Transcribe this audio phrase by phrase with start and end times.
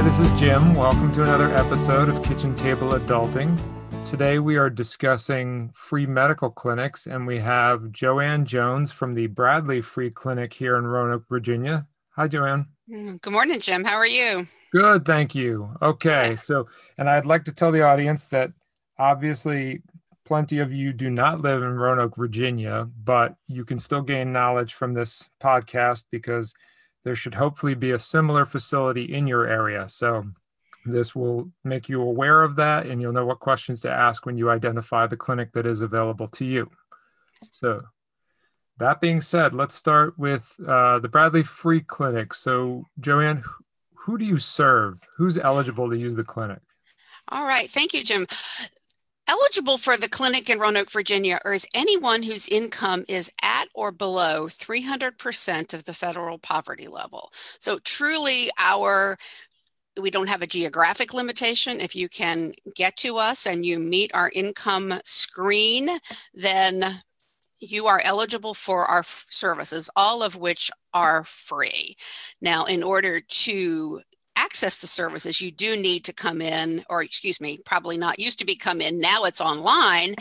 [0.00, 0.74] Hi, this is Jim.
[0.76, 3.54] Welcome to another episode of Kitchen Table Adulting.
[4.08, 9.82] Today we are discussing free medical clinics, and we have Joanne Jones from the Bradley
[9.82, 11.86] Free Clinic here in Roanoke, Virginia.
[12.16, 12.68] Hi, Joanne.
[12.90, 13.84] Mm, Good morning, Jim.
[13.84, 14.46] How are you?
[14.72, 15.68] Good, thank you.
[15.82, 18.52] Okay, so, and I'd like to tell the audience that
[18.98, 19.82] obviously
[20.24, 24.72] plenty of you do not live in Roanoke, Virginia, but you can still gain knowledge
[24.72, 26.54] from this podcast because
[27.04, 29.88] there should hopefully be a similar facility in your area.
[29.88, 30.24] So,
[30.86, 34.38] this will make you aware of that and you'll know what questions to ask when
[34.38, 36.70] you identify the clinic that is available to you.
[37.42, 37.82] So,
[38.78, 42.32] that being said, let's start with uh, the Bradley Free Clinic.
[42.32, 43.44] So, Joanne,
[43.94, 44.98] who do you serve?
[45.16, 46.60] Who's eligible to use the clinic?
[47.28, 47.70] All right.
[47.70, 48.26] Thank you, Jim.
[49.30, 53.92] Eligible for the clinic in Roanoke, Virginia, or is anyone whose income is at or
[53.92, 57.30] below 300% of the federal poverty level.
[57.60, 59.16] So, truly, our
[60.00, 61.78] we don't have a geographic limitation.
[61.78, 65.90] If you can get to us and you meet our income screen,
[66.34, 66.84] then
[67.60, 71.94] you are eligible for our services, all of which are free.
[72.40, 74.00] Now, in order to
[74.40, 78.38] access the services, you do need to come in, or excuse me, probably not used
[78.38, 80.14] to be come in, now it's online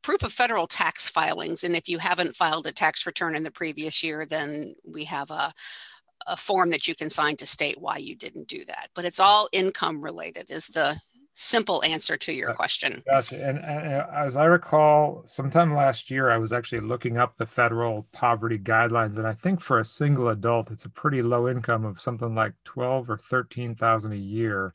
[0.03, 1.65] proof of federal tax filings.
[1.65, 5.31] And if you haven't filed a tax return in the previous year, then we have
[5.31, 5.55] a
[6.27, 8.89] a form that you can sign to state why you didn't do that.
[8.95, 11.01] But it's all income related, is the
[11.33, 13.03] simple answer to your question.
[13.11, 13.47] Gotcha.
[13.47, 18.09] And, and as I recall, sometime last year, I was actually looking up the federal
[18.13, 22.01] poverty guidelines, and I think for a single adult, it's a pretty low income of
[22.01, 24.73] something like twelve or thirteen thousand a year.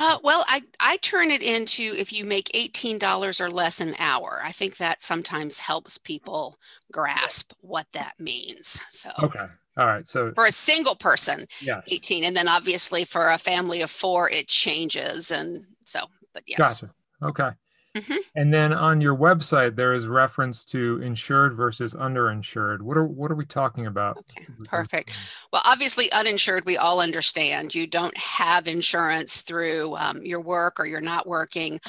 [0.00, 4.40] Uh, well, I, I turn it into if you make $18 or less an hour.
[4.44, 6.56] I think that sometimes helps people
[6.92, 8.80] grasp what that means.
[8.90, 9.44] So, Okay.
[9.78, 10.06] All right.
[10.06, 11.80] So for a single person, yeah.
[11.86, 12.24] 18.
[12.24, 15.30] And then obviously for a family of four, it changes.
[15.30, 16.00] And so,
[16.34, 16.58] but yes.
[16.58, 16.92] Gotcha.
[17.22, 17.50] Okay.
[17.96, 18.18] Mhm.
[18.36, 22.80] And then on your website, there is reference to insured versus underinsured.
[22.80, 24.18] What are what are we talking about?
[24.18, 25.16] Okay, perfect.
[25.52, 27.74] Well, obviously, uninsured, we all understand.
[27.74, 31.80] You don't have insurance through um, your work or you're not working.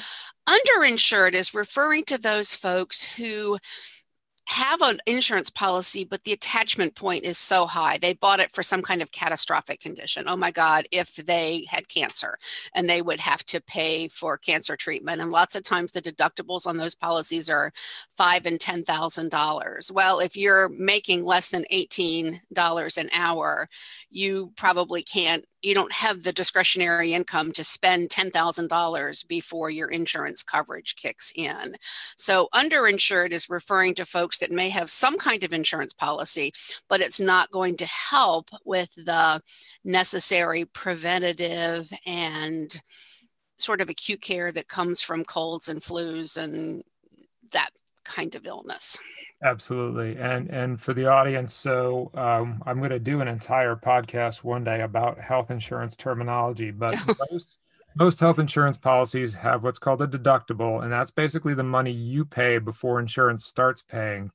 [0.48, 3.58] Underinsured is referring to those folks who
[4.50, 7.98] have an insurance policy, but the attachment point is so high.
[7.98, 10.24] They bought it for some kind of catastrophic condition.
[10.26, 12.36] Oh my God, if they had cancer
[12.74, 15.22] and they would have to pay for cancer treatment.
[15.22, 17.72] And lots of times the deductibles on those policies are
[18.16, 19.92] five and ten thousand dollars.
[19.92, 23.68] Well, if you're making less than eighteen dollars an hour,
[24.10, 30.42] you probably can't you don't have the discretionary income to spend $10,000 before your insurance
[30.42, 31.76] coverage kicks in.
[32.16, 36.52] So, underinsured is referring to folks that may have some kind of insurance policy,
[36.88, 39.42] but it's not going to help with the
[39.84, 42.80] necessary preventative and
[43.58, 46.82] sort of acute care that comes from colds and flus and
[47.52, 47.70] that
[48.10, 48.98] kind of illness.
[49.42, 50.16] Absolutely.
[50.18, 54.64] And and for the audience, so um, I'm going to do an entire podcast one
[54.64, 56.94] day about health insurance terminology, but
[57.30, 57.62] most,
[57.96, 62.24] most health insurance policies have what's called a deductible, and that's basically the money you
[62.24, 64.30] pay before insurance starts paying.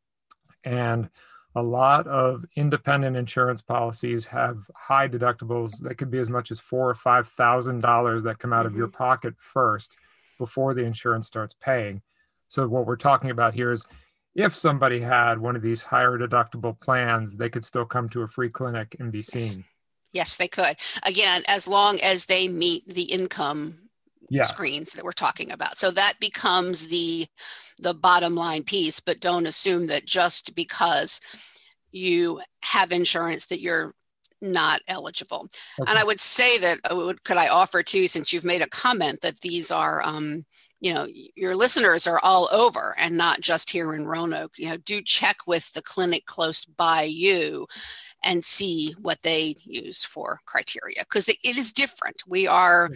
[0.64, 1.10] And
[1.54, 6.60] a lot of independent insurance policies have high deductibles that could be as much as
[6.60, 9.96] four or five thousand dollars that come out of your pocket first
[10.40, 12.02] before the insurance starts paying.
[12.50, 13.84] So what we're talking about here is
[14.36, 18.28] if somebody had one of these higher deductible plans, they could still come to a
[18.28, 19.64] free clinic and be seen.
[20.12, 20.76] Yes, they could.
[21.04, 23.90] Again, as long as they meet the income
[24.30, 24.44] Yeah.
[24.44, 25.78] screens that we're talking about.
[25.78, 27.28] So that becomes the
[27.80, 31.20] the bottom line piece, but don't assume that just because
[31.92, 33.94] you have insurance that you're
[34.42, 35.48] not eligible.
[35.80, 39.22] And I would say that uh, could I offer too, since you've made a comment
[39.22, 40.46] that these are um,
[40.86, 44.54] you know your listeners are all over and not just here in Roanoke.
[44.60, 47.66] You know, do check with the clinic close by you
[48.24, 52.22] and see what they use for criteria because it is different.
[52.28, 52.92] We are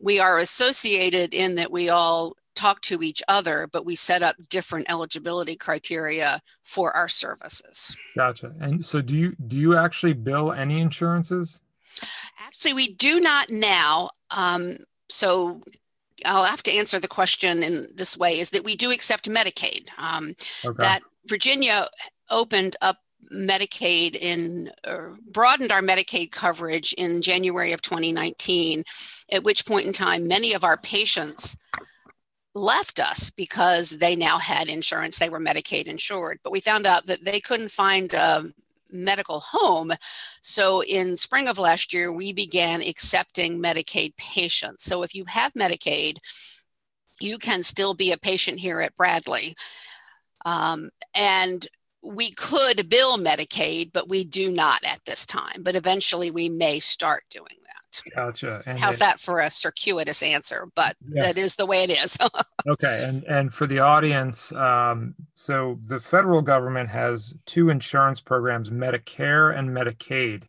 [0.00, 4.36] we are associated in that we all talk to each other, but we set up
[4.48, 7.94] different eligibility criteria for our services.
[8.16, 8.50] Gotcha.
[8.60, 11.60] And so do you do you actually bill any insurances?
[12.38, 14.08] Actually, we do not now.
[14.30, 14.78] Um,
[15.10, 15.60] so
[16.26, 19.88] I'll have to answer the question in this way is that we do accept Medicaid.
[19.98, 20.34] Um,
[20.64, 20.82] Okay.
[20.82, 21.86] that Virginia
[22.30, 22.98] opened up
[23.32, 24.70] Medicaid in
[25.30, 28.84] broadened our Medicaid coverage in January of 2019,
[29.32, 31.56] at which point in time many of our patients
[32.54, 35.18] left us because they now had insurance.
[35.18, 38.44] They were Medicaid insured, but we found out that they couldn't find a
[38.90, 39.92] medical home.
[40.42, 44.84] So in spring of last year, we began accepting Medicaid patients.
[44.84, 46.18] So if you have Medicaid,
[47.20, 49.54] you can still be a patient here at Bradley.
[50.44, 51.66] Um, and
[52.02, 55.62] we could bill Medicaid, but we do not at this time.
[55.62, 57.56] But eventually we may start doing
[58.14, 58.62] Gotcha.
[58.66, 60.68] And How's it, that for a circuitous answer?
[60.74, 61.22] But yeah.
[61.22, 62.16] that is the way it is.
[62.68, 63.04] okay.
[63.08, 69.56] And and for the audience, um, so the federal government has two insurance programs, Medicare
[69.56, 70.44] and Medicaid.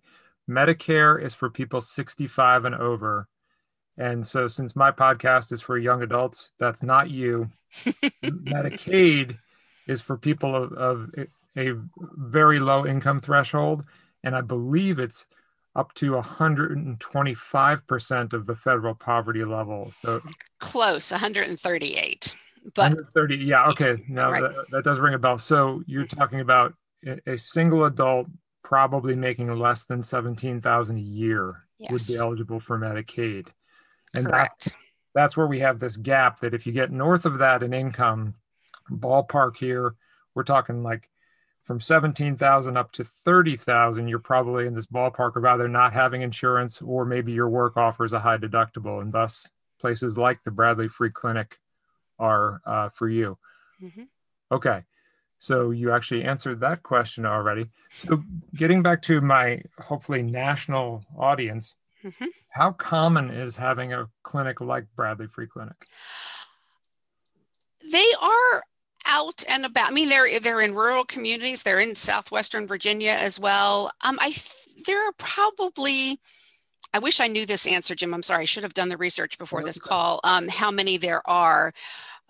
[0.49, 3.27] Medicare is for people 65 and over.
[3.97, 7.49] And so since my podcast is for young adults, that's not you.
[8.23, 9.35] Medicaid
[9.87, 11.09] is for people of, of
[11.57, 13.83] a very low income threshold.
[14.23, 15.25] And I believe it's
[15.77, 19.89] up to 125% of the federal poverty level.
[19.91, 20.19] So
[20.59, 22.35] close, 138.
[22.75, 24.03] But 130, yeah, okay.
[24.09, 24.41] Now right.
[24.41, 25.37] that, that, does ring a bell.
[25.37, 26.19] So you're mm-hmm.
[26.19, 26.73] talking about
[27.25, 28.27] a single adult
[28.63, 31.91] probably making less than 17,000 a year yes.
[31.91, 33.47] would be eligible for Medicaid.
[34.13, 34.65] And Correct.
[34.65, 34.73] That,
[35.13, 38.33] that's where we have this gap that if you get north of that in income,
[38.91, 39.95] ballpark here,
[40.35, 41.09] we're talking like
[41.67, 46.81] from 17,000 up to 30,000, you're probably in this ballpark of either not having insurance
[46.81, 49.01] or maybe your work offers a high deductible.
[49.01, 51.59] And thus, places like the Bradley Free Clinic
[52.17, 53.37] are uh, for you.
[53.83, 54.03] Mm-hmm.
[54.49, 54.83] Okay.
[55.39, 57.67] So you actually answered that question already.
[57.89, 58.23] So
[58.55, 62.27] getting back to my hopefully national audience, mm-hmm.
[62.47, 65.75] how common is having a clinic like Bradley Free Clinic?
[67.91, 68.63] They are
[69.07, 69.89] out and about.
[69.89, 71.63] I mean, they're they're in rural communities.
[71.63, 73.91] They're in southwestern Virginia as well.
[74.01, 74.35] Um, I
[74.85, 76.19] there are probably.
[76.93, 78.13] I wish I knew this answer, Jim.
[78.13, 78.43] I'm sorry.
[78.43, 80.21] I should have done the research before this call.
[80.23, 81.73] Um, how many there are?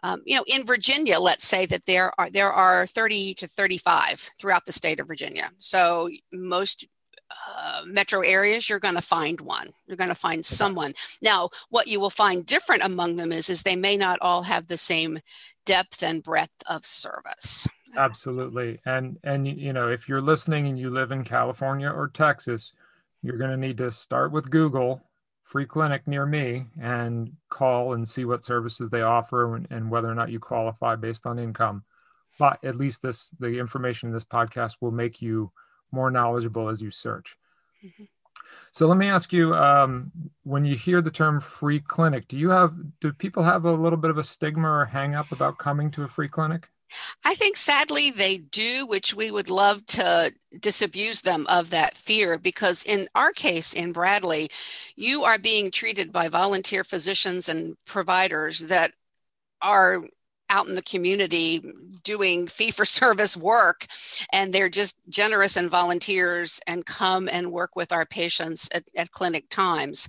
[0.04, 4.32] Um, you know, in Virginia, let's say that there are there are 30 to 35
[4.40, 5.50] throughout the state of Virginia.
[5.60, 6.88] So most
[7.30, 9.70] uh, metro areas, you're going to find one.
[9.86, 10.94] You're going to find someone.
[11.22, 14.68] Now, what you will find different among them is, is they may not all have
[14.68, 15.20] the same
[15.68, 17.68] depth and breadth of service.
[17.96, 22.74] Absolutely, and and you know, if you're listening and you live in California or Texas,
[23.22, 25.04] you're going to need to start with Google
[25.44, 30.10] free clinic near me and call and see what services they offer and, and whether
[30.10, 31.84] or not you qualify based on income.
[32.38, 35.52] But at least this the information in this podcast will make you
[35.92, 37.38] more knowledgeable as you search.
[37.84, 38.04] Mm-hmm.
[38.72, 40.12] So let me ask you: um,
[40.44, 43.98] when you hear the term free clinic, do you have do people have a little
[43.98, 46.70] bit of a stigma or hang up about coming to a free clinic?
[47.24, 52.38] I think sadly they do, which we would love to disabuse them of that fear
[52.38, 54.50] because in our case in Bradley,
[54.96, 58.94] you are being treated by volunteer physicians and providers that
[59.62, 60.04] are
[60.50, 61.62] out in the community
[62.04, 63.86] doing fee for service work
[64.32, 69.12] and they're just generous and volunteers and come and work with our patients at, at
[69.12, 70.08] clinic times.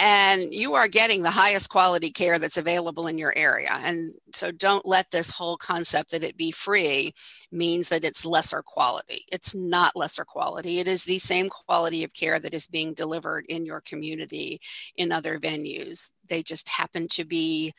[0.00, 3.70] And you are getting the highest quality care that's available in your area.
[3.84, 7.12] And so don't let this whole concept that it be free
[7.52, 9.24] means that it's lesser quality.
[9.30, 10.80] It's not lesser quality.
[10.80, 14.60] It is the same quality of care that is being delivered in your community
[14.96, 16.10] in other venues.
[16.28, 17.72] They just happen to be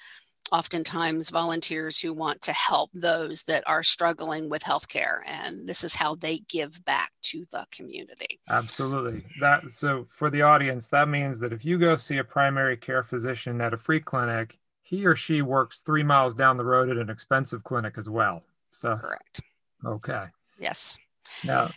[0.51, 5.95] oftentimes volunteers who want to help those that are struggling with healthcare and this is
[5.95, 8.39] how they give back to the community.
[8.49, 9.23] Absolutely.
[9.39, 13.03] That so for the audience that means that if you go see a primary care
[13.03, 16.97] physician at a free clinic he or she works three miles down the road at
[16.97, 18.43] an expensive clinic as well.
[18.71, 19.41] So correct.
[19.83, 20.25] Okay.
[20.59, 20.97] Yes.
[21.43, 21.71] Now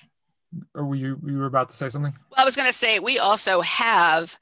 [0.75, 2.12] were you you were about to say something?
[2.30, 4.38] Well i was going to say we also have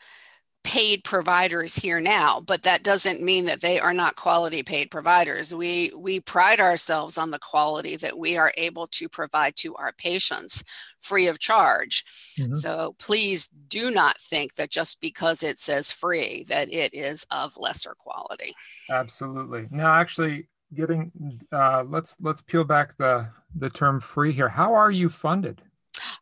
[0.67, 5.55] paid providers here now but that doesn't mean that they are not quality paid providers.
[5.55, 9.93] We we pride ourselves on the quality that we are able to provide to our
[9.93, 10.65] patients
[11.01, 12.05] free of charge.
[12.39, 12.55] Mm-hmm.
[12.55, 17.57] so please do not think that just because it says free that it is of
[17.57, 18.53] lesser quality.
[18.91, 19.69] Absolutely.
[19.71, 21.11] Now actually getting
[21.53, 24.49] uh, let's let's peel back the the term free here.
[24.49, 25.63] How are you funded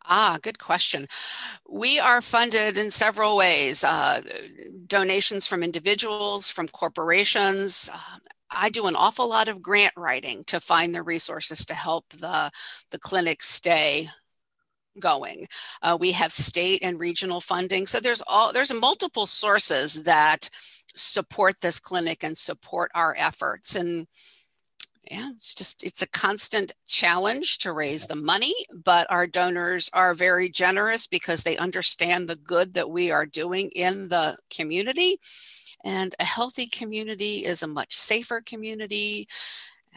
[0.07, 1.07] Ah, good question.
[1.69, 4.21] We are funded in several ways uh,
[4.87, 7.91] donations from individuals, from corporations.
[7.93, 8.19] Uh,
[8.51, 12.51] I do an awful lot of grant writing to find the resources to help the,
[12.91, 14.09] the clinic stay
[15.01, 15.49] going.
[15.83, 17.87] Uh, we have state and regional funding.
[17.87, 20.49] So there's all there's multiple sources that
[20.95, 23.75] support this clinic and support our efforts.
[23.75, 24.07] And
[25.11, 30.15] yeah, it's just it's a constant challenge to raise the money, but our donors are
[30.15, 35.19] very generous because they understand the good that we are doing in the community.
[35.85, 39.29] And a healthy community is a much safer community.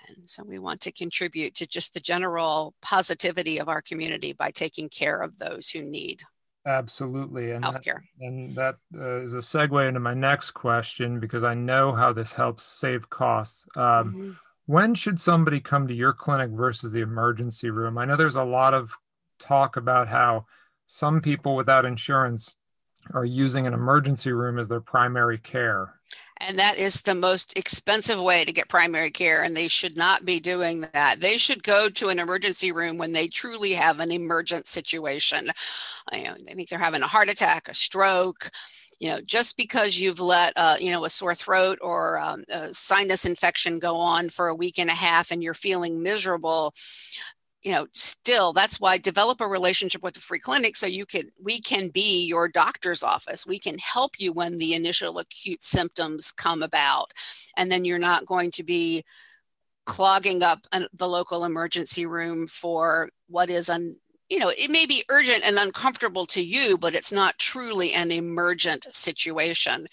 [0.08, 4.52] And so we want to contribute to just the general positivity of our community by
[4.52, 6.24] taking care of those who need
[6.68, 7.52] Absolutely.
[7.52, 8.02] And healthcare.
[8.20, 12.12] That, and that uh, is a segue into my next question because I know how
[12.12, 13.66] this helps save costs.
[13.76, 14.32] Um, mm-hmm.
[14.68, 17.98] When should somebody come to your clinic versus the emergency room?
[17.98, 18.94] I know there's a lot of
[19.40, 20.46] talk about how
[20.88, 22.56] some people without insurance
[23.14, 25.94] are using an emergency room as their primary care.
[26.40, 29.44] And that is the most expensive way to get primary care.
[29.44, 31.22] And they should not be doing that.
[31.22, 35.50] They should go to an emergency room when they truly have an emergent situation.
[36.12, 38.52] You know, they think they're having a heart attack, a stroke.
[39.00, 42.74] You know, just because you've let uh, you know a sore throat or um, a
[42.74, 46.74] sinus infection go on for a week and a half, and you're feeling miserable,
[47.64, 51.30] you know still that's why develop a relationship with the free clinic so you can
[51.44, 53.46] we can be your doctor's office.
[53.46, 57.12] We can help you when the initial acute symptoms come about.
[57.58, 59.04] And then you're not going to be
[59.86, 60.60] clogging up
[60.94, 63.98] the local emergency room for what is an
[64.30, 68.12] you know, it may be urgent and uncomfortable to you, but it's not truly an
[68.12, 69.88] emergent situation.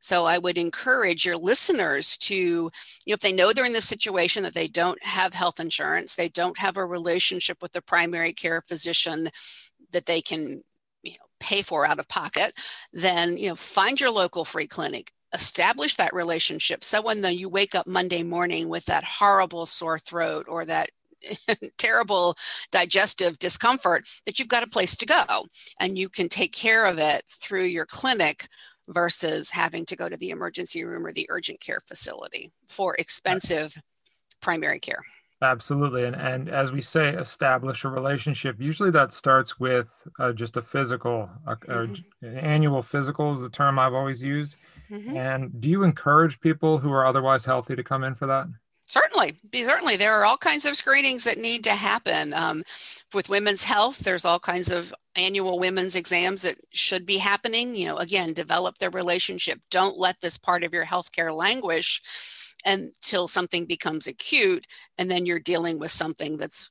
[0.00, 2.70] So I would encourage your listeners to, you
[3.08, 6.28] know, if they know they're in this situation that they don't have health insurance, they
[6.28, 9.28] don't have a relationship with the primary care physician
[9.92, 10.62] that they can,
[11.02, 12.52] you know, pay for out of pocket,
[12.92, 17.48] then, you know, find your local free clinic, establish that relationship so when the, you
[17.48, 20.90] wake up monday morning with that horrible sore throat or that
[21.78, 22.34] terrible
[22.70, 25.46] digestive discomfort that you've got a place to go
[25.78, 28.46] and you can take care of it through your clinic
[28.88, 33.80] versus having to go to the emergency room or the urgent care facility for expensive
[34.40, 35.02] primary care.
[35.42, 36.04] Absolutely.
[36.04, 38.60] And, and as we say, establish a relationship.
[38.60, 42.26] Usually that starts with uh, just a physical, mm-hmm.
[42.26, 44.54] an annual physical is the term I've always used.
[44.90, 45.16] Mm-hmm.
[45.16, 48.48] And do you encourage people who are otherwise healthy to come in for that?
[48.90, 52.34] Certainly, certainly, there are all kinds of screenings that need to happen.
[52.34, 52.64] Um,
[53.14, 57.76] with women's health, there's all kinds of annual women's exams that should be happening.
[57.76, 59.60] You know, again, develop their relationship.
[59.70, 62.02] Don't let this part of your healthcare languish
[62.66, 64.66] until something becomes acute,
[64.98, 66.68] and then you're dealing with something that's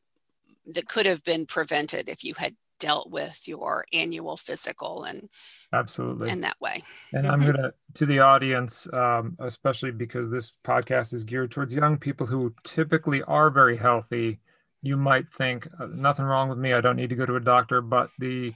[0.65, 5.29] that could have been prevented if you had dealt with your annual physical and
[5.73, 6.81] absolutely in that way
[7.13, 7.33] and mm-hmm.
[7.33, 12.25] i'm gonna to the audience um, especially because this podcast is geared towards young people
[12.25, 14.39] who typically are very healthy
[14.81, 17.41] you might think uh, nothing wrong with me i don't need to go to a
[17.41, 18.53] doctor but the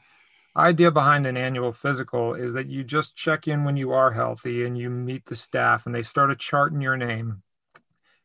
[0.55, 4.65] idea behind an annual physical is that you just check in when you are healthy
[4.65, 7.41] and you meet the staff and they start a chart in your name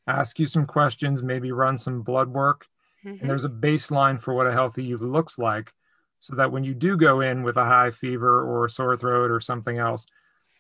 [0.07, 2.67] ask you some questions maybe run some blood work
[3.05, 3.19] mm-hmm.
[3.21, 5.73] and there's a baseline for what a healthy you looks like
[6.21, 9.31] so that when you do go in with a high fever or a sore throat
[9.31, 10.07] or something else,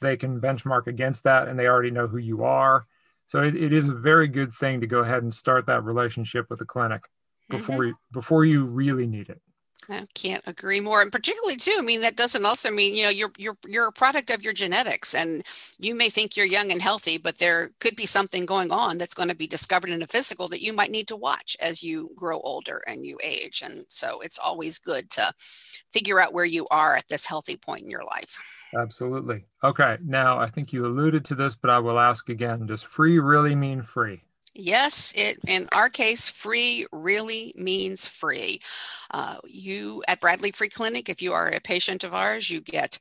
[0.00, 2.87] they can benchmark against that and they already know who you are.
[3.27, 6.47] So it, it is a very good thing to go ahead and start that relationship
[6.49, 7.03] with the clinic
[7.50, 7.88] before mm-hmm.
[7.88, 9.41] you, before you really need it.
[9.90, 11.00] I can't agree more.
[11.00, 13.92] And particularly too, I mean, that doesn't also mean, you know, you're you're you're a
[13.92, 15.42] product of your genetics and
[15.78, 19.14] you may think you're young and healthy, but there could be something going on that's
[19.14, 22.11] going to be discovered in a physical that you might need to watch as you
[22.16, 23.62] grow older and you age.
[23.64, 25.33] And so it's always good to
[25.92, 28.38] figure out where you are at this healthy point in your life.
[28.78, 29.47] Absolutely.
[29.64, 29.97] Okay.
[30.04, 32.66] Now I think you alluded to this, but I will ask again.
[32.66, 34.23] Does free really mean free?
[34.61, 38.61] Yes, it in our case, free really means free.
[39.12, 42.99] Uh, you at Bradley Free Clinic, if you are a patient of ours, you get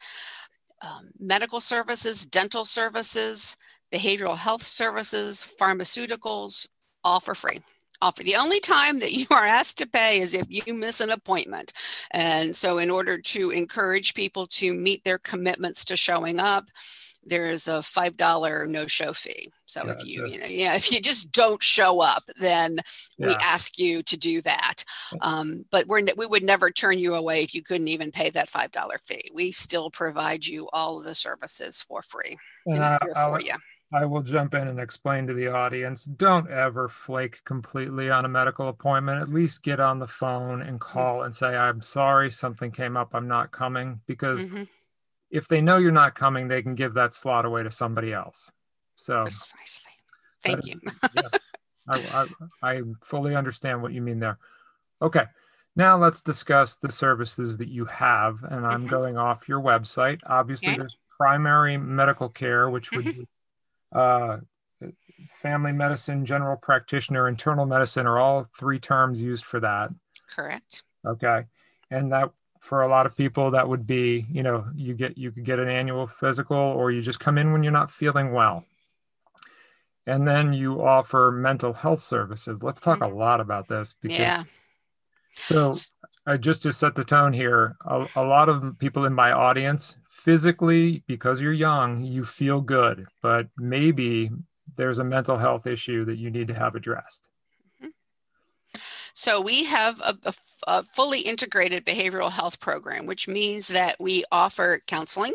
[0.83, 3.57] um, medical services, dental services,
[3.91, 6.67] behavioral health services, pharmaceuticals,
[7.03, 7.57] all for free.
[8.01, 8.23] Offer.
[8.23, 11.73] The only time that you are asked to pay is if you miss an appointment.
[12.11, 16.65] And so, in order to encourage people to meet their commitments to showing up,
[17.27, 19.51] there is a five dollar no show fee.
[19.65, 22.79] So if you you know yeah if you just don't show up, then
[23.17, 23.27] yeah.
[23.27, 24.83] we ask you to do that.
[25.21, 28.49] Um, but we're we would never turn you away if you couldn't even pay that
[28.49, 29.29] five dollar fee.
[29.33, 32.37] We still provide you all of the services for free.
[32.65, 33.53] And I, for you.
[33.93, 38.29] I will jump in and explain to the audience don't ever flake completely on a
[38.29, 39.21] medical appointment.
[39.21, 40.99] At least get on the phone and mm-hmm.
[40.99, 44.01] call and say, I'm sorry, something came up, I'm not coming.
[44.05, 44.63] Because mm-hmm
[45.29, 48.51] if they know you're not coming, they can give that slot away to somebody else.
[48.95, 49.91] So precisely.
[50.43, 50.79] Thank you.
[51.15, 51.29] yeah,
[51.89, 52.25] I,
[52.61, 54.37] I, I fully understand what you mean there.
[55.01, 55.23] Okay.
[55.75, 58.43] Now let's discuss the services that you have.
[58.43, 58.89] And I'm mm-hmm.
[58.89, 60.21] going off your website.
[60.25, 60.77] Obviously, okay.
[60.77, 63.21] there's primary medical care, which would mm-hmm.
[63.21, 63.27] be
[63.91, 64.37] uh,
[65.33, 69.89] family medicine, general practitioner, internal medicine are all three terms used for that.
[70.29, 70.83] Correct.
[71.05, 71.45] Okay.
[71.89, 75.31] And that for a lot of people that would be, you know, you get you
[75.31, 78.65] could get an annual physical or you just come in when you're not feeling well.
[80.05, 82.63] And then you offer mental health services.
[82.63, 83.13] Let's talk mm-hmm.
[83.13, 84.43] a lot about this because yeah.
[85.33, 85.73] So,
[86.25, 89.95] uh, just to set the tone here, a, a lot of people in my audience,
[90.17, 94.31] physically, because you're young, you feel good, but maybe
[94.75, 97.29] there's a mental health issue that you need to have addressed.
[97.81, 97.89] Mm-hmm.
[99.13, 100.33] So we have a, a,
[100.67, 105.33] a, fully integrated behavioral health program, which means that we offer counseling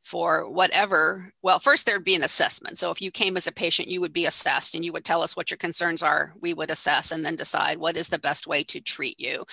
[0.00, 1.32] for whatever.
[1.42, 2.78] Well, first there'd be an assessment.
[2.78, 5.20] So if you came as a patient, you would be assessed and you would tell
[5.20, 6.32] us what your concerns are.
[6.40, 9.44] We would assess and then decide what is the best way to treat you.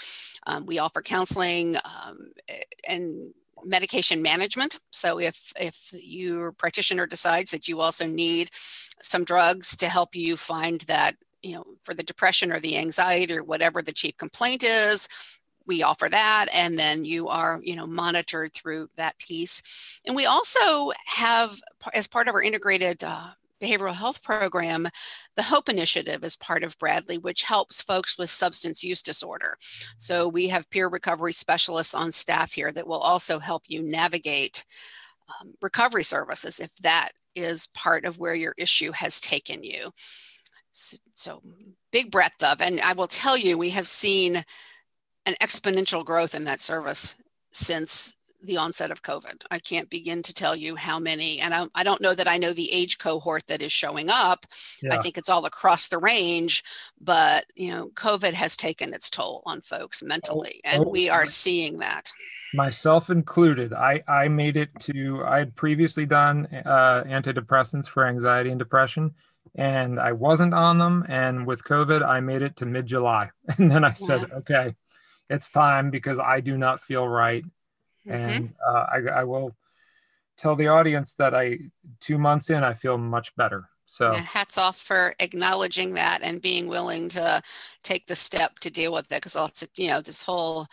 [0.47, 2.31] Um, we offer counseling um,
[2.87, 3.33] and
[3.63, 4.79] medication management.
[4.91, 8.49] So if if your practitioner decides that you also need
[9.01, 13.33] some drugs to help you find that you know for the depression or the anxiety
[13.33, 15.07] or whatever the chief complaint is
[15.67, 20.25] we offer that and then you are you know monitored through that piece and we
[20.25, 21.59] also have
[21.93, 23.27] as part of our integrated uh,
[23.61, 24.87] behavioral health program
[25.35, 29.57] the hope initiative is part of bradley which helps folks with substance use disorder.
[29.97, 34.63] So we have peer recovery specialists on staff here that will also help you navigate
[35.29, 39.91] um, recovery services if that is part of where your issue has taken you.
[40.71, 41.41] So, so
[41.91, 44.43] big breadth of and i will tell you we have seen
[45.25, 47.15] an exponential growth in that service
[47.51, 49.43] since the onset of COVID.
[49.51, 52.37] I can't begin to tell you how many, and I, I don't know that I
[52.37, 54.45] know the age cohort that is showing up.
[54.81, 54.95] Yeah.
[54.95, 56.63] I think it's all across the range,
[56.99, 61.09] but you know, COVID has taken its toll on folks mentally, oh, and oh, we
[61.09, 62.11] are seeing that.
[62.53, 63.73] Myself included.
[63.73, 65.23] I I made it to.
[65.25, 69.11] I had previously done uh, antidepressants for anxiety and depression,
[69.55, 71.05] and I wasn't on them.
[71.09, 74.35] And with COVID, I made it to mid July, and then I said, yeah.
[74.37, 74.75] okay
[75.29, 77.43] it's time because I do not feel right.
[78.07, 78.29] Mm-hmm.
[78.29, 79.55] And uh, I, I, will
[80.37, 81.59] tell the audience that I,
[81.99, 83.69] two months in, I feel much better.
[83.85, 87.41] So yeah, hats off for acknowledging that and being willing to
[87.83, 89.21] take the step to deal with it.
[89.21, 90.67] Because it's, you know, this whole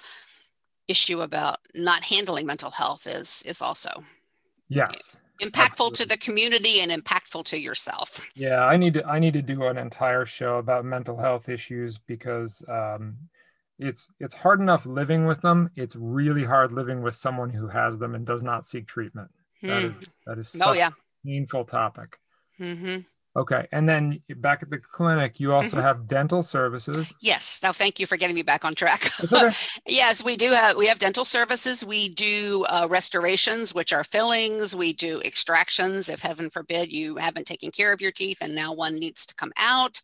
[0.89, 3.91] issue about not handling mental health is, is also.
[4.69, 5.19] Yes.
[5.41, 5.97] impactful Absolutely.
[5.97, 9.65] to the community and impactful to yourself yeah i need to i need to do
[9.65, 13.17] an entire show about mental health issues because um,
[13.79, 17.99] it's it's hard enough living with them it's really hard living with someone who has
[17.99, 19.29] them and does not seek treatment
[19.61, 19.69] hmm.
[19.69, 19.95] that is
[20.27, 20.91] that is oh, yeah.
[21.27, 22.19] painful topic
[22.61, 22.99] mm-hmm.
[23.37, 25.87] okay and then back at the clinic you also mm-hmm.
[25.87, 29.51] have dental services yes now thank you for getting me back on track okay.
[29.89, 34.77] yes we do have we have dental services we do uh, restorations which are fillings
[34.77, 38.73] we do extractions if heaven forbid you haven't taken care of your teeth and now
[38.73, 40.01] one needs to come out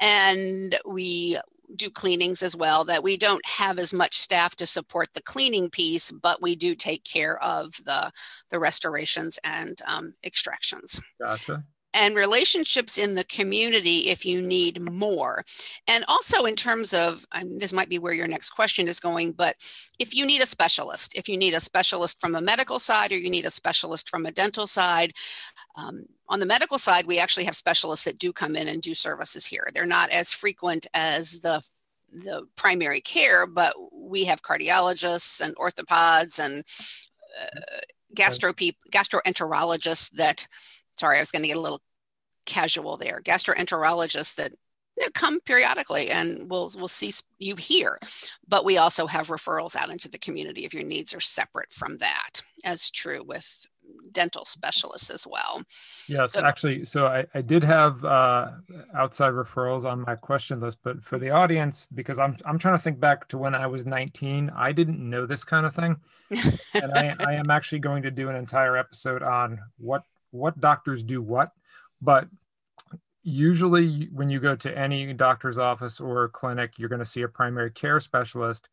[0.00, 1.38] and we
[1.76, 5.70] do cleanings as well that we don't have as much staff to support the cleaning
[5.70, 8.10] piece but we do take care of the
[8.50, 15.44] the restorations and um, extractions gotcha and relationships in the community if you need more.
[15.86, 19.32] And also, in terms of um, this, might be where your next question is going,
[19.32, 19.56] but
[19.98, 23.18] if you need a specialist, if you need a specialist from a medical side or
[23.18, 25.12] you need a specialist from a dental side,
[25.76, 28.94] um, on the medical side, we actually have specialists that do come in and do
[28.94, 29.68] services here.
[29.74, 31.62] They're not as frequent as the
[32.14, 36.62] the primary care, but we have cardiologists and orthopods and
[37.40, 37.80] uh,
[38.14, 40.46] gastro gastroenterologists that.
[41.00, 41.80] Sorry, I was going to get a little
[42.44, 43.22] casual there.
[43.24, 44.52] Gastroenterologists that
[45.14, 47.98] come periodically and we'll we'll see you here
[48.46, 51.96] but we also have referrals out into the community if your needs are separate from
[51.98, 53.66] that as true with
[54.12, 55.62] dental specialists as well.
[56.08, 58.50] Yes, so, actually, so I, I did have uh,
[58.94, 62.82] outside referrals on my question list, but for the audience, because I'm I'm trying to
[62.82, 65.96] think back to when I was 19, I didn't know this kind of thing,
[66.30, 71.02] and I, I am actually going to do an entire episode on what what doctors
[71.02, 71.52] do what,
[72.00, 72.28] but
[73.22, 77.28] usually when you go to any doctor's office or clinic, you're going to see a
[77.28, 78.68] primary care specialist.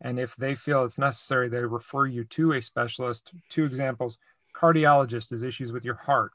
[0.00, 3.32] And if they feel it's necessary, they refer you to a specialist.
[3.50, 4.16] Two examples
[4.54, 6.32] cardiologist is issues with your heart.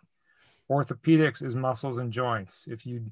[0.70, 2.66] Orthopedics is muscles and joints.
[2.68, 3.12] If you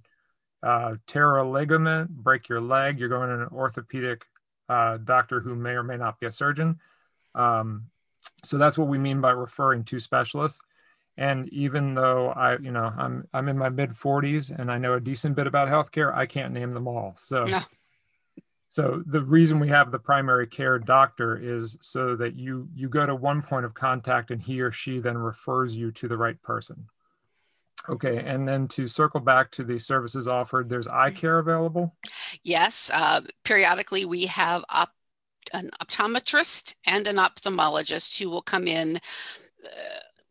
[0.64, 4.26] uh, tear a ligament, break your leg, you're going to an orthopedic
[4.70, 6.80] uh, doctor who may or may not be a surgeon.
[7.36, 7.86] Um,
[8.44, 10.62] so that's what we mean by referring to specialists.
[11.16, 14.94] And even though I, you know, I'm I'm in my mid 40s and I know
[14.94, 17.14] a decent bit about healthcare, I can't name them all.
[17.18, 17.46] So.
[18.74, 23.06] So the reason we have the primary care doctor is so that you you go
[23.06, 26.42] to one point of contact and he or she then refers you to the right
[26.42, 26.88] person.
[27.88, 31.20] Okay, and then to circle back to the services offered, there's eye mm-hmm.
[31.20, 31.96] care available?
[32.44, 34.96] Yes, uh, periodically we have op-
[35.54, 38.98] an optometrist and an ophthalmologist who will come in
[39.64, 39.70] uh,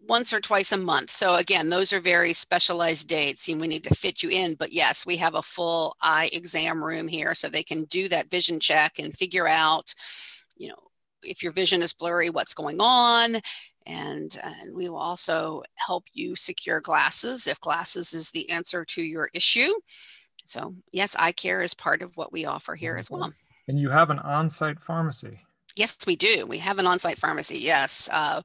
[0.08, 1.10] once or twice a month.
[1.10, 4.54] So again, those are very specialized dates and we need to fit you in.
[4.54, 8.30] But yes, we have a full eye exam room here so they can do that
[8.30, 9.94] vision check and figure out,
[10.56, 10.78] you know,
[11.22, 13.36] if your vision is blurry, what's going on.
[13.86, 19.02] And, and we will also help you secure glasses if glasses is the answer to
[19.02, 19.72] your issue.
[20.46, 23.32] So yes, eye care is part of what we offer here as well.
[23.68, 25.38] And you have an on-site pharmacy.
[25.76, 26.44] Yes, we do.
[26.46, 27.58] We have an on-site pharmacy.
[27.58, 28.08] Yes.
[28.12, 28.42] Uh,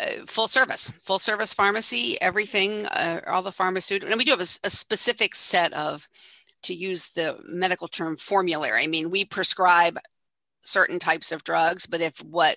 [0.00, 4.40] uh, full service, full service pharmacy, everything, uh, all the pharmaceutical, and we do have
[4.40, 6.08] a, a, specific set of,
[6.62, 8.82] to use the medical term, formulary.
[8.82, 9.98] I mean, we prescribe
[10.62, 12.56] certain types of drugs, but if what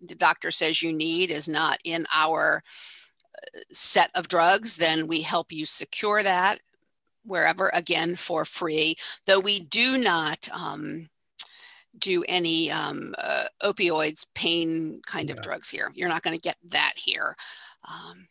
[0.00, 2.62] the doctor says you need is not in our
[3.36, 6.60] uh, set of drugs, then we help you secure that
[7.24, 8.96] wherever, again, for free.
[9.26, 10.48] Though we do not.
[10.52, 11.08] Um,
[11.98, 15.34] do any um, uh, opioids, pain kind yeah.
[15.34, 15.90] of drugs here.
[15.94, 17.36] You're not going to get that here.
[17.84, 18.28] Um,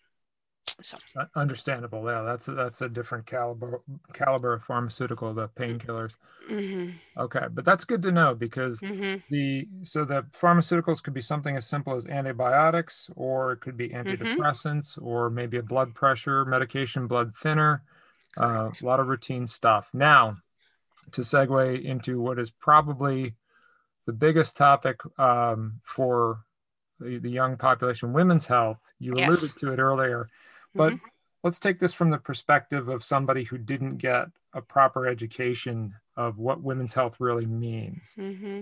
[0.81, 0.97] so
[1.35, 2.05] understandable.
[2.05, 3.81] Yeah, that's a, that's a different caliber
[4.13, 6.13] caliber of pharmaceutical, the painkillers.
[6.49, 6.91] Mm-hmm.
[7.17, 9.19] Okay, but that's good to know because mm-hmm.
[9.29, 13.89] the so the pharmaceuticals could be something as simple as antibiotics, or it could be
[13.89, 14.07] mm-hmm.
[14.07, 15.05] antidepressants, mm-hmm.
[15.05, 17.83] or maybe a blood pressure medication, blood thinner.
[18.39, 19.89] Uh, a lot of routine stuff.
[19.91, 20.29] Now,
[21.13, 23.33] to segue into what is probably
[24.09, 26.39] the biggest topic um, for
[26.99, 28.79] the, the, young population, women's health.
[28.97, 29.27] You yes.
[29.29, 30.27] alluded to it earlier,
[30.73, 31.05] but mm-hmm.
[31.43, 36.39] let's take this from the perspective of somebody who didn't get a proper education of
[36.39, 38.15] what women's health really means.
[38.17, 38.61] Mm-hmm.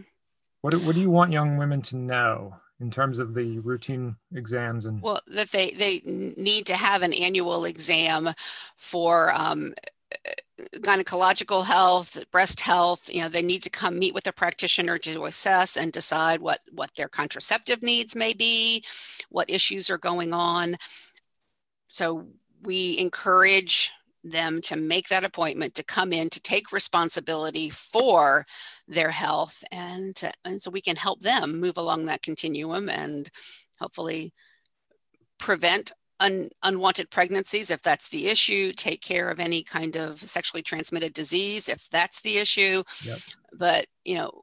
[0.60, 4.86] What, what do you want young women to know in terms of the routine exams
[4.86, 8.30] and well that they they need to have an annual exam
[8.76, 9.74] for um,
[10.78, 15.26] gynecological health, breast health, you know, they need to come meet with a practitioner to
[15.26, 18.84] assess and decide what what their contraceptive needs may be,
[19.30, 20.76] what issues are going on.
[21.88, 22.28] So
[22.64, 23.92] we encourage
[24.24, 28.46] them to make that appointment to come in to take responsibility for
[28.88, 33.30] their health and and so we can help them move along that continuum and
[33.80, 34.34] hopefully
[35.38, 40.62] prevent un, unwanted pregnancies if that's the issue, take care of any kind of sexually
[40.62, 42.84] transmitted disease if that's the issue.
[43.04, 43.18] Yep.
[43.54, 44.42] But, you know,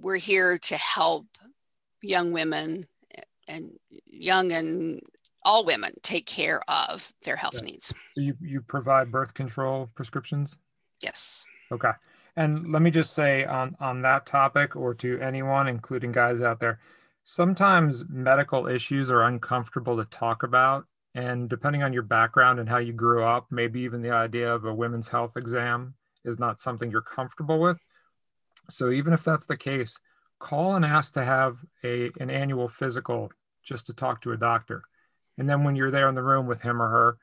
[0.00, 1.26] we're here to help
[2.02, 3.72] young women eh, and
[4.06, 5.00] young and
[5.42, 7.60] all women take care of their health yeah.
[7.62, 7.94] needs.
[8.14, 10.56] So you, you provide birth control prescriptions?
[11.00, 11.46] Yes.
[11.72, 11.92] Okay.
[12.36, 16.60] And let me just say on, on that topic or to anyone, including guys out
[16.60, 16.78] there,
[17.30, 20.84] sometimes medical issues are uncomfortable to talk about.
[21.14, 24.64] And depending on your background and how you grew up, maybe even the idea of
[24.64, 27.78] a women's health exam is not something you're comfortable with.
[28.68, 29.96] So even if that's the case,
[30.40, 33.30] call and ask to have a, an annual physical
[33.62, 34.82] just to talk to a doctor.
[35.38, 37.18] And then when you're there in the room with him or her,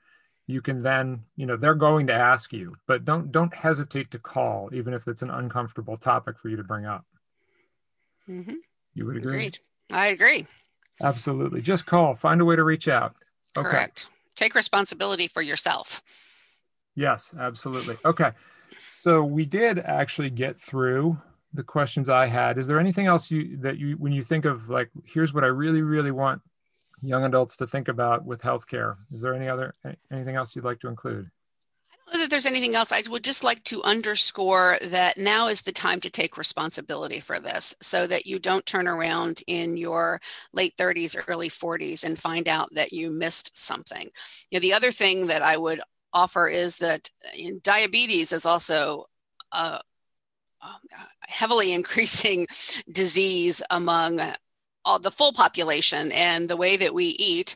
[0.46, 4.20] you can then, you know, they're going to ask you, but don't don't hesitate to
[4.20, 7.06] call, even if it's an uncomfortable topic for you to bring up.
[8.30, 8.56] Mm-hmm.
[8.94, 9.36] You would agree?
[9.36, 9.60] Agreed.
[9.92, 10.46] I agree.
[11.02, 11.62] Absolutely.
[11.62, 13.16] Just call, find a way to reach out.
[13.56, 13.70] Okay.
[13.70, 14.08] Correct.
[14.36, 16.02] Take responsibility for yourself.
[16.96, 17.96] Yes, absolutely.
[18.06, 18.32] Okay.
[18.72, 21.18] So we did actually get through
[21.54, 22.58] the questions I had.
[22.58, 25.48] Is there anything else you that you when you think of like here's what I
[25.48, 26.42] really really want
[27.02, 28.98] young adults to think about with healthcare?
[29.14, 29.74] Is there any other
[30.12, 31.30] anything else you'd like to include?
[32.14, 32.92] That there's anything else.
[32.92, 37.40] I would just like to underscore that now is the time to take responsibility for
[37.40, 40.22] this so that you don't turn around in your
[40.54, 44.08] late 30s, early 40s and find out that you missed something.
[44.52, 45.82] You know, the other thing that I would
[46.14, 49.06] offer is that uh, you know, diabetes is also
[49.52, 49.82] a,
[50.62, 50.70] a
[51.22, 52.48] heavily increasing
[52.92, 54.22] disease among
[54.86, 57.56] all the full population and the way that we eat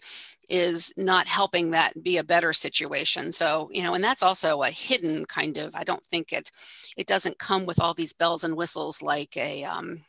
[0.51, 3.31] is not helping that be a better situation.
[3.31, 6.51] So you know and that's also a hidden kind of i don't think it
[6.97, 10.01] it doesn't come with all these bells and whistles like a um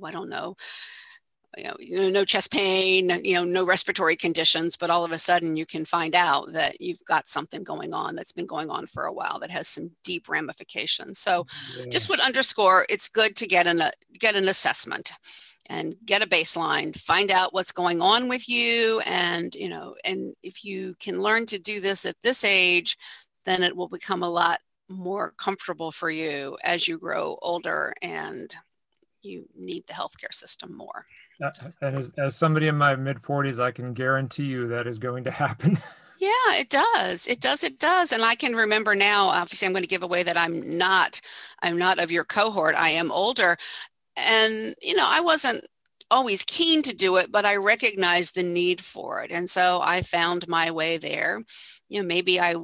[0.00, 0.56] oh, i don't know
[1.56, 5.12] you know, you know, no chest pain, you know, no respiratory conditions, but all of
[5.12, 8.70] a sudden you can find out that you've got something going on that's been going
[8.70, 11.18] on for a while that has some deep ramifications.
[11.18, 11.46] So,
[11.78, 11.86] yeah.
[11.90, 15.12] just would underscore it's good to get an uh, get an assessment
[15.68, 20.34] and get a baseline find out what's going on with you and you know and
[20.42, 22.96] if you can learn to do this at this age
[23.44, 28.54] then it will become a lot more comfortable for you as you grow older and
[29.22, 31.04] you need the healthcare system more
[31.42, 31.50] Uh,
[31.82, 35.24] and as, as somebody in my mid 40s i can guarantee you that is going
[35.24, 35.78] to happen
[36.18, 37.26] Yeah, it does.
[37.26, 37.62] It does.
[37.62, 38.12] It does.
[38.12, 39.26] And I can remember now.
[39.26, 41.20] Obviously, I'm going to give away that I'm not.
[41.62, 42.74] I'm not of your cohort.
[42.74, 43.56] I am older,
[44.16, 45.66] and you know, I wasn't
[46.10, 50.02] always keen to do it, but I recognized the need for it, and so I
[50.02, 51.42] found my way there.
[51.88, 52.54] You know, maybe I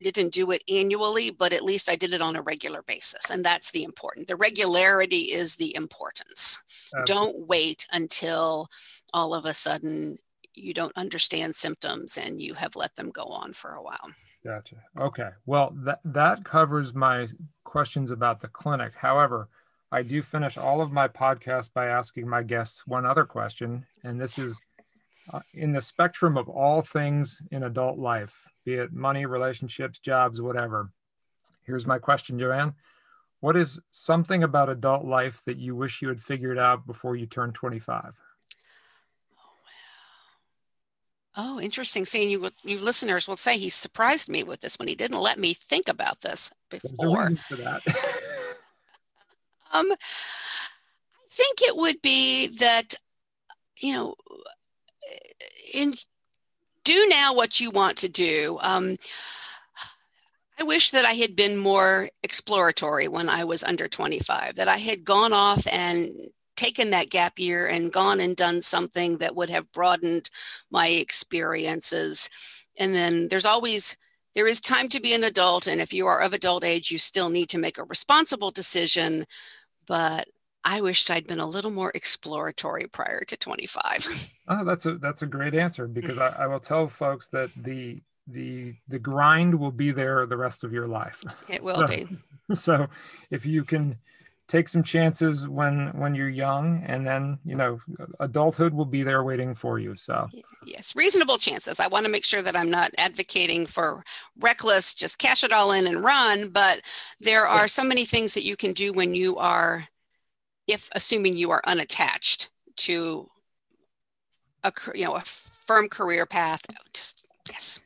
[0.00, 3.30] didn't do it annually, but at least I did it on a regular basis.
[3.30, 4.28] And that's the important.
[4.28, 6.62] The regularity is the importance.
[6.94, 7.14] Absolutely.
[7.14, 8.68] Don't wait until
[9.12, 10.18] all of a sudden
[10.54, 14.10] you don't understand symptoms and you have let them go on for a while.
[14.44, 14.76] Gotcha.
[14.98, 15.30] Okay.
[15.44, 17.28] Well, that that covers my
[17.64, 18.92] questions about the clinic.
[18.94, 19.48] However,
[19.92, 24.20] I do finish all of my podcasts by asking my guests one other question, and
[24.20, 24.60] this is
[25.32, 30.40] uh, in the spectrum of all things in adult life, be it money, relationships, jobs,
[30.40, 30.90] whatever.
[31.62, 32.74] Here's my question, Joanne.
[33.40, 37.26] What is something about adult life that you wish you had figured out before you
[37.26, 38.14] turned 25?
[41.36, 42.06] Oh, interesting.
[42.06, 45.38] Seeing you, you listeners will say he surprised me with this when he didn't let
[45.38, 47.30] me think about this before.
[47.30, 47.82] for that.
[49.72, 49.96] um, I
[51.30, 52.94] think it would be that,
[53.78, 54.14] you know,
[55.72, 55.94] in
[56.84, 58.58] do now what you want to do.
[58.62, 58.96] Um,
[60.58, 64.78] I wish that I had been more exploratory when I was under 25, that I
[64.78, 66.10] had gone off and
[66.56, 70.30] taken that gap year and gone and done something that would have broadened
[70.70, 72.30] my experiences.
[72.78, 73.96] And then there's always,
[74.34, 75.66] there is time to be an adult.
[75.66, 79.26] And if you are of adult age, you still need to make a responsible decision.
[79.86, 80.26] But
[80.66, 84.32] I wished I'd been a little more exploratory prior to 25.
[84.48, 85.94] Oh, that's a that's a great answer mm.
[85.94, 90.36] because I, I will tell folks that the the the grind will be there the
[90.36, 91.22] rest of your life.
[91.48, 92.06] It will so, be.
[92.54, 92.86] So
[93.32, 93.96] if you can
[94.48, 97.78] take some chances when when you're young and then you know
[98.20, 100.28] adulthood will be there waiting for you so
[100.64, 104.04] yes reasonable chances i want to make sure that i'm not advocating for
[104.38, 106.80] reckless just cash it all in and run but
[107.18, 109.88] there are so many things that you can do when you are
[110.66, 113.28] if assuming you are unattached to
[114.64, 117.80] a you know a firm career path just yes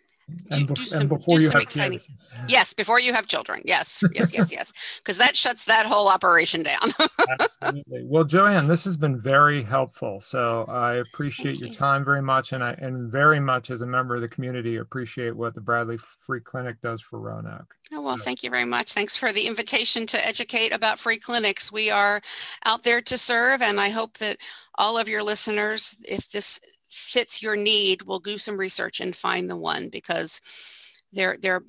[0.51, 2.11] do, do some, do some exciting kids.
[2.49, 3.62] yes before you have children.
[3.64, 4.73] Yes yes yes yes.
[4.99, 6.81] Because that shuts that whole operation down.
[7.40, 8.03] Absolutely.
[8.05, 12.62] Well joanne this has been very helpful so i appreciate your time very much and
[12.62, 16.40] i and very much as a member of the community appreciate what the bradley free
[16.40, 17.75] clinic does for roanoke.
[17.93, 18.25] Oh, well so.
[18.25, 18.93] thank you very much.
[18.93, 21.73] Thanks for the invitation to educate about free clinics.
[21.73, 22.21] We are
[22.64, 24.38] out there to serve and i hope that
[24.77, 29.48] all of your listeners if this fits your need, we'll do some research and find
[29.48, 30.40] the one because
[31.12, 31.62] they're they're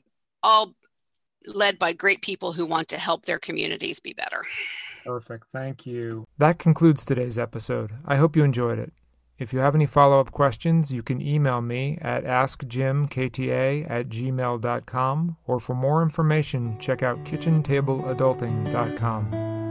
[0.44, 0.74] all
[1.48, 4.44] led by great people who want to help their communities be better.
[5.06, 5.48] Perfect.
[5.52, 6.26] Thank you.
[6.38, 7.94] That concludes today's episode.
[8.06, 8.92] I hope you enjoyed it.
[9.40, 15.38] If you have any follow up questions, you can email me at askjimkta at gmail.com
[15.48, 19.71] or for more information, check out kitchentableadulting.com.